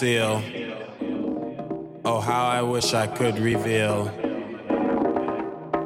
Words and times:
conceal. 0.00 0.42
Oh, 2.06 2.20
how 2.20 2.46
I 2.46 2.62
wish 2.62 2.94
I 2.94 3.06
could 3.06 3.38
reveal. 3.38 4.06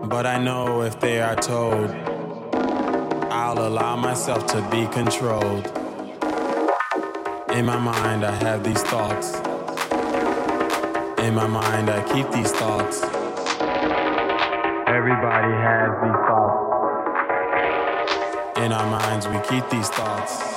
But 0.09 0.24
I 0.24 0.38
know 0.38 0.83
if 0.83 1.00
they 1.00 1.20
are 1.20 1.35
told, 1.35 1.90
I'll 3.33 3.66
allow 3.66 3.96
myself 3.96 4.46
to 4.55 4.62
be 4.70 4.87
controlled. 4.92 5.66
In 7.57 7.66
my 7.66 7.77
mind, 7.77 8.24
I 8.24 8.37
have 8.46 8.62
these 8.62 8.83
thoughts. 8.85 9.35
In 11.18 11.35
my 11.35 11.48
mind, 11.48 11.90
I 11.90 12.00
keep 12.12 12.31
these 12.31 12.53
thoughts. 12.53 13.03
Everybody 14.87 15.53
has 15.66 15.90
these 16.05 16.20
thoughts. 16.29 16.61
In 18.59 18.70
our 18.70 18.88
minds, 18.88 19.27
we 19.27 19.40
keep 19.50 19.68
these 19.70 19.88
thoughts. 19.88 20.54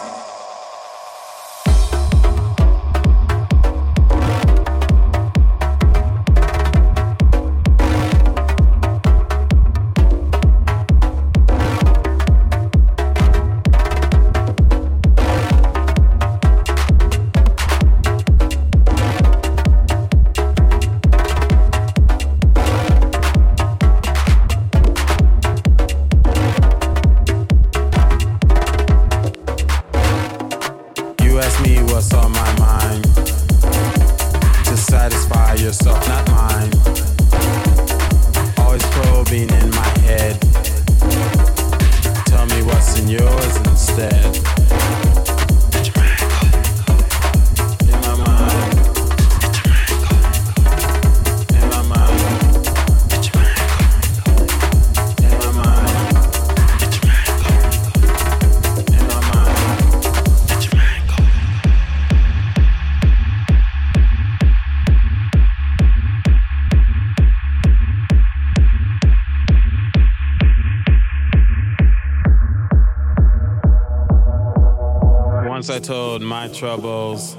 My 76.27 76.49
troubles. 76.49 77.37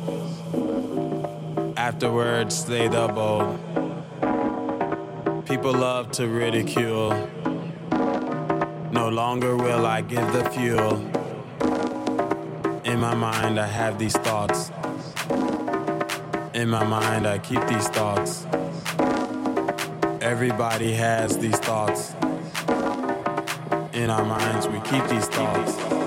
Afterwards, 1.76 2.64
they 2.64 2.88
doubled. 2.88 3.58
People 5.46 5.72
love 5.72 6.10
to 6.12 6.26
ridicule. 6.26 7.10
No 8.90 9.10
longer 9.10 9.56
will 9.56 9.84
I 9.84 10.00
give 10.00 10.32
the 10.32 10.44
fuel. 10.50 10.94
In 12.84 12.98
my 12.98 13.14
mind, 13.14 13.60
I 13.60 13.66
have 13.66 13.98
these 13.98 14.16
thoughts. 14.16 14.70
In 16.54 16.70
my 16.70 16.84
mind, 16.84 17.26
I 17.26 17.38
keep 17.38 17.60
these 17.66 17.88
thoughts. 17.88 18.46
Everybody 20.22 20.94
has 20.94 21.36
these 21.36 21.58
thoughts. 21.58 22.14
In 23.92 24.08
our 24.08 24.24
minds, 24.24 24.66
we 24.66 24.80
keep 24.80 25.06
these 25.08 25.26
thoughts. 25.26 25.97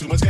To 0.00 0.08
my 0.08 0.16
beat, 0.16 0.29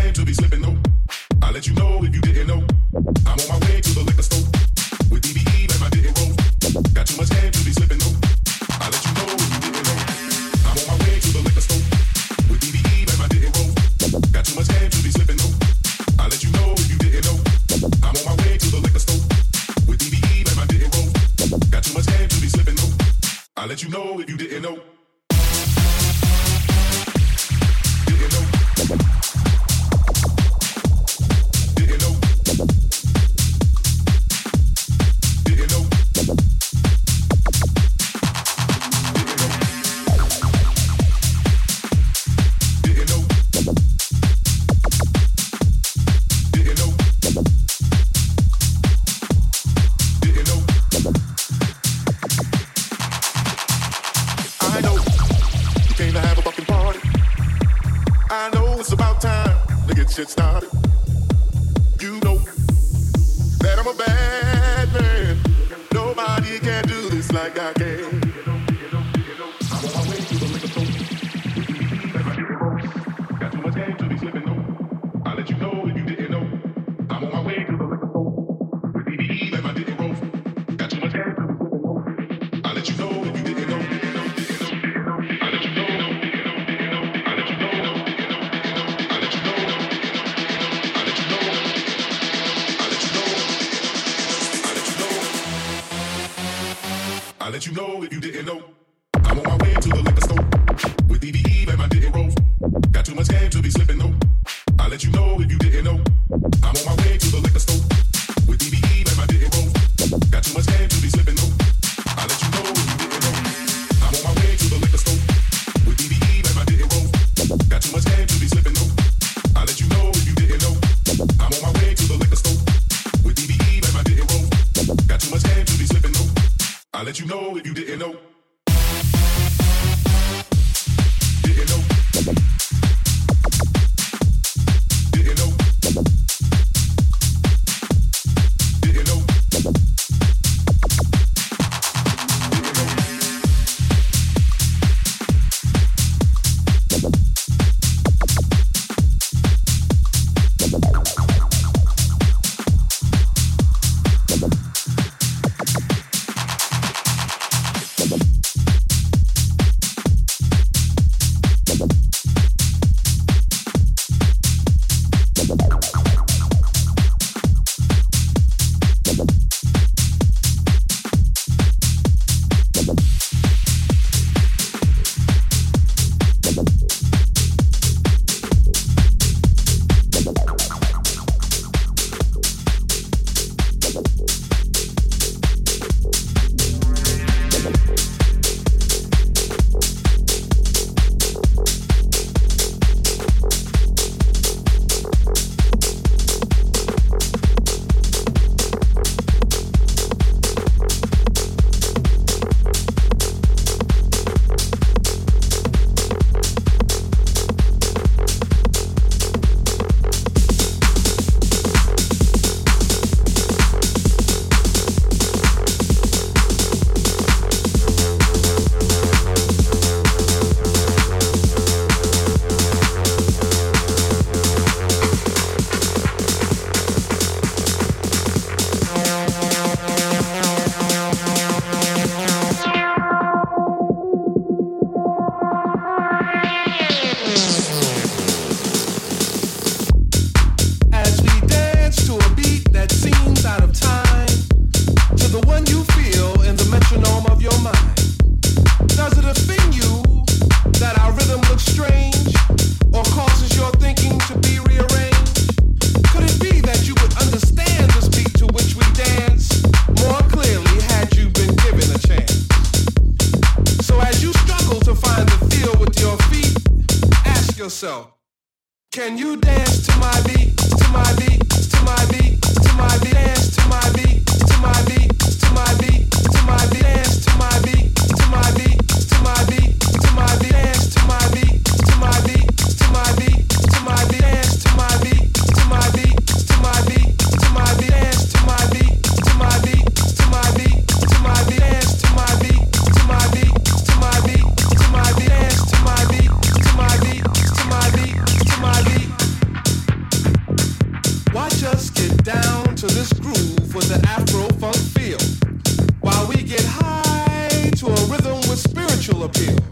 will 309.20 309.26
appear. 309.26 309.69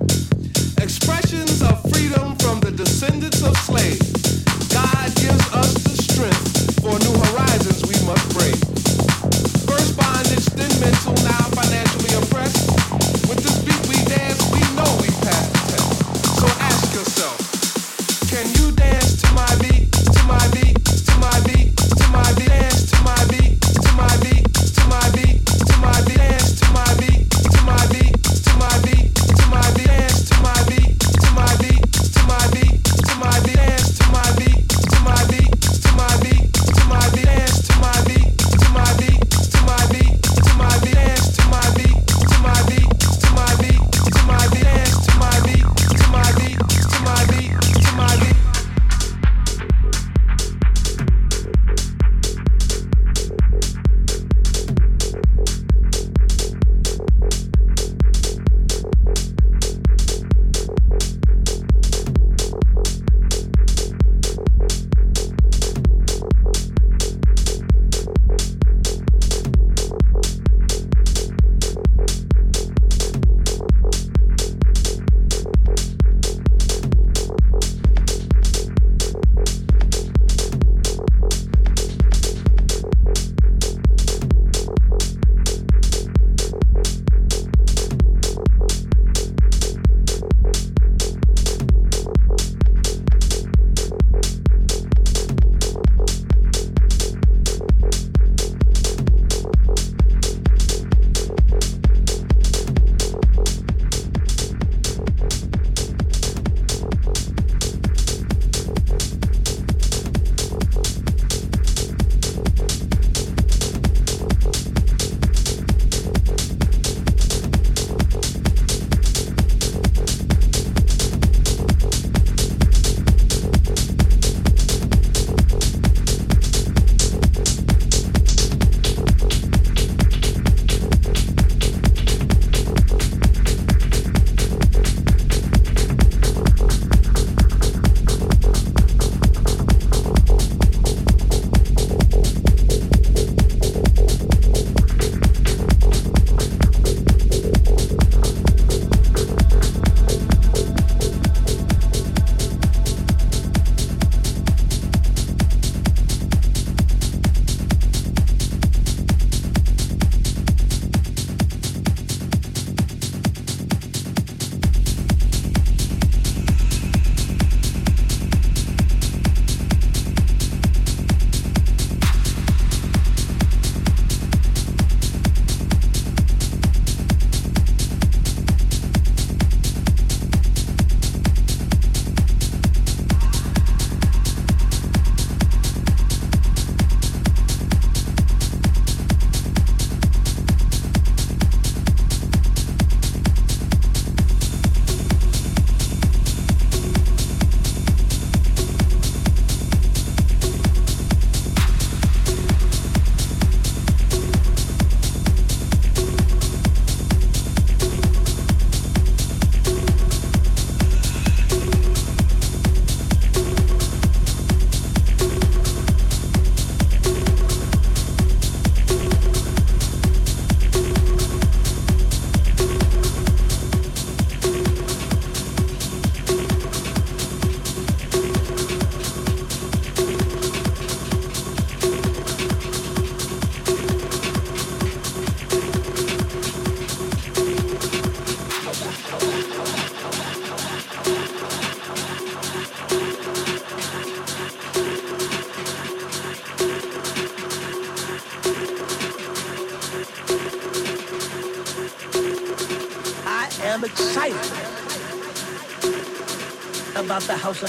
House 257.36 257.62
of 257.62 257.68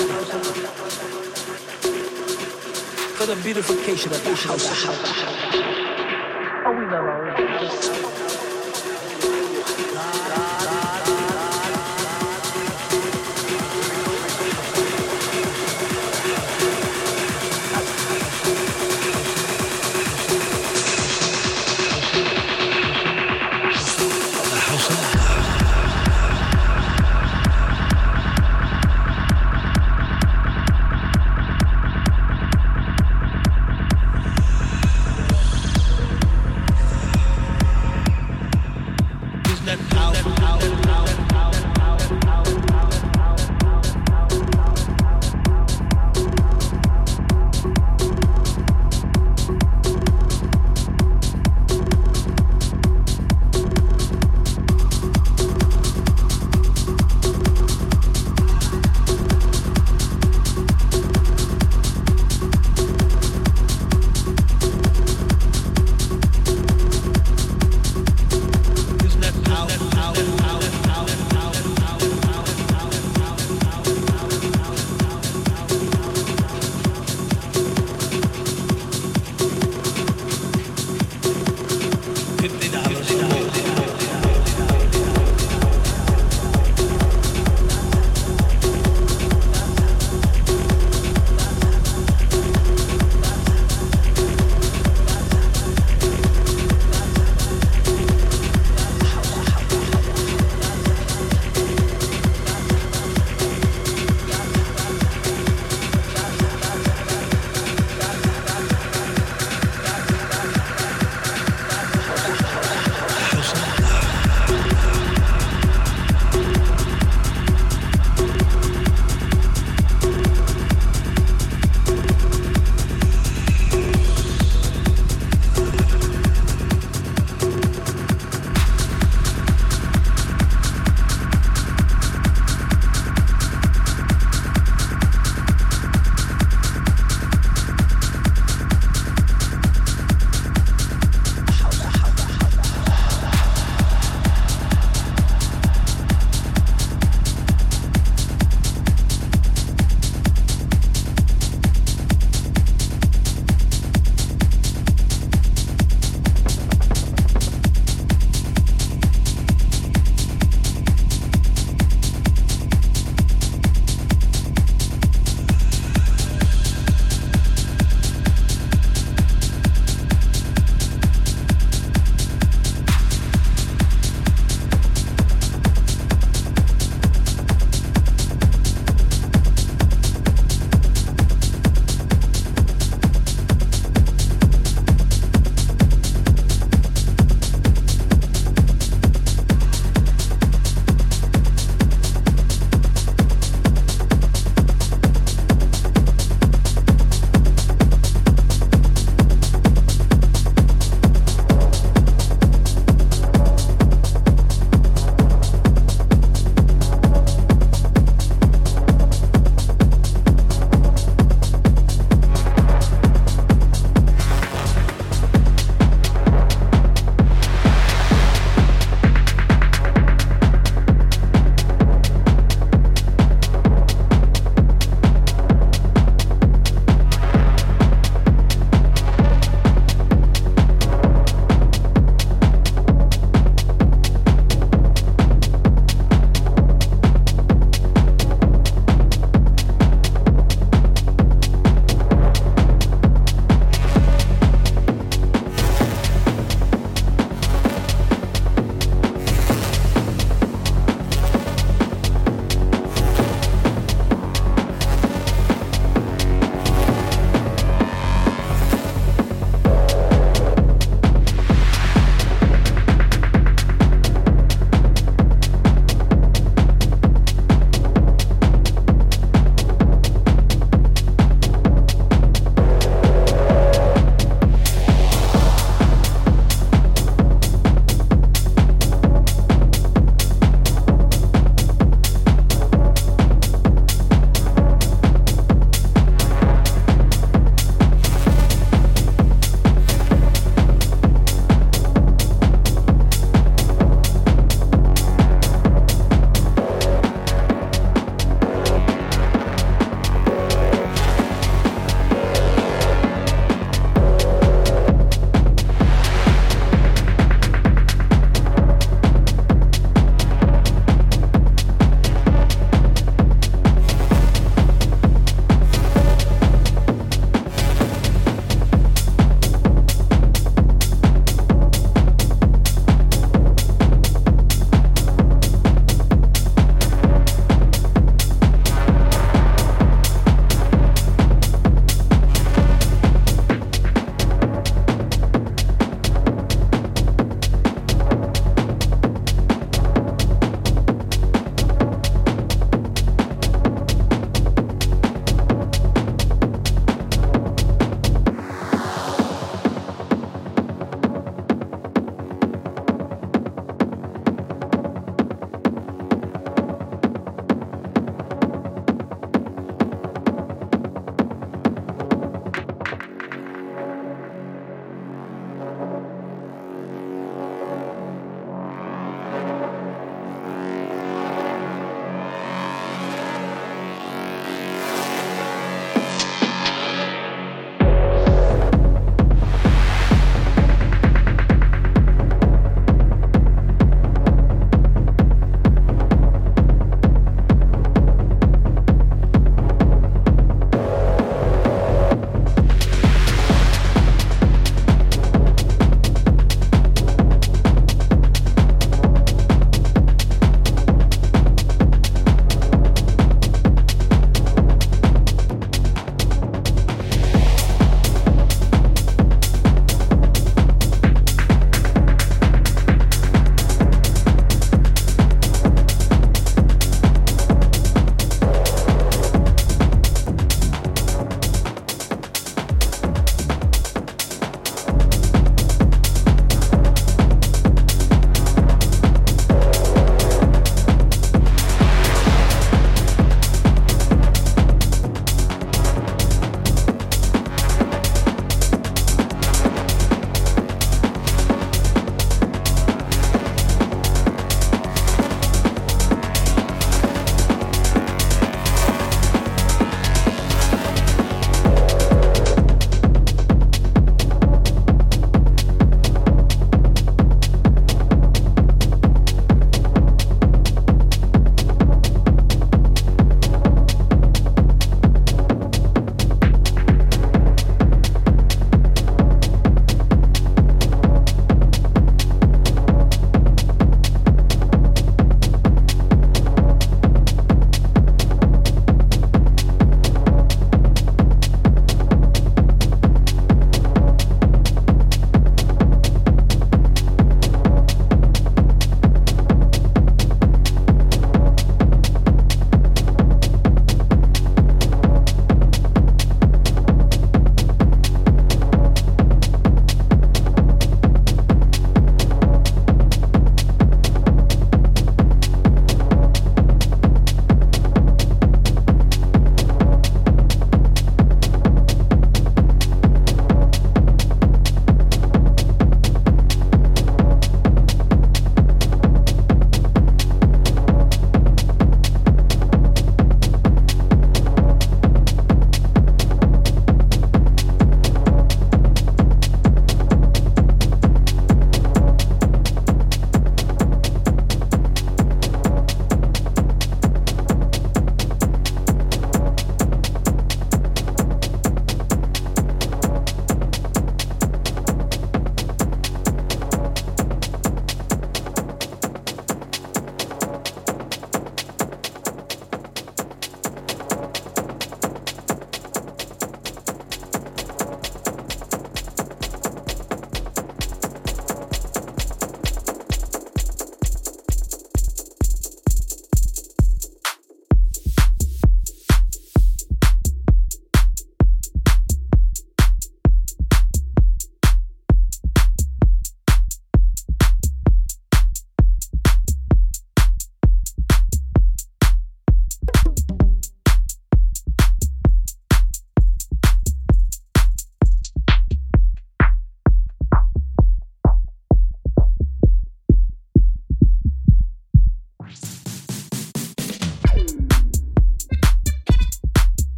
for 3.16 3.26
the 3.26 3.36
beautification 3.42 4.14
of 4.14 4.24
the 4.24 4.36
house. 4.36 5.29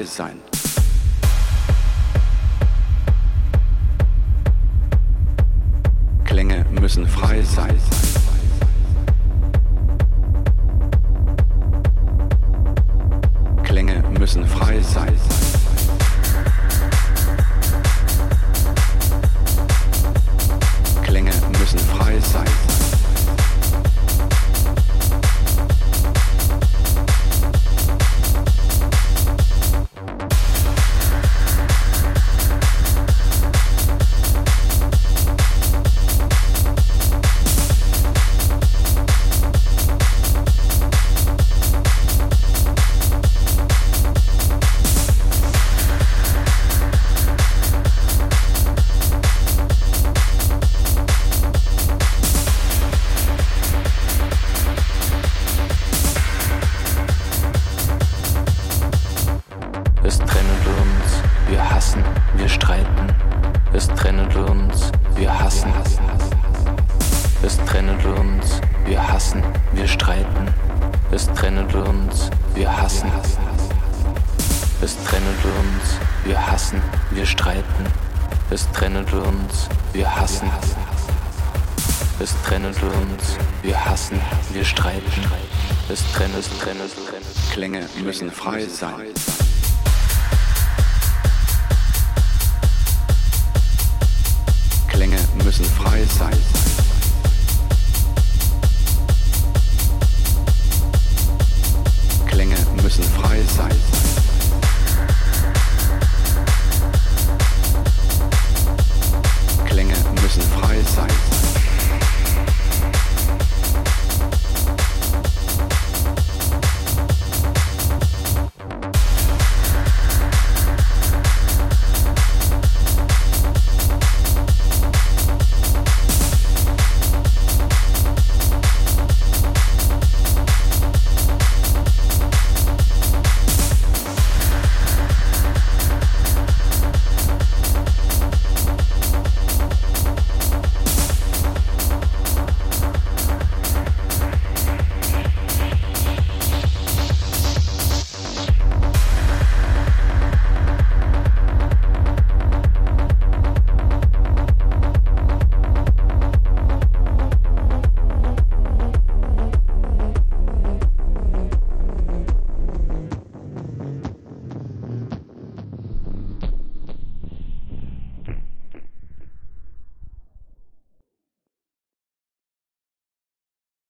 dabei 0.00 0.04
sein. 0.04 0.39